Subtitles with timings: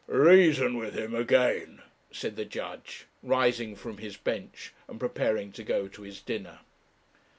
[0.07, 1.79] 'Reason with him again,'
[2.11, 6.57] said the judge, rising from his bench and preparing to go to his dinner.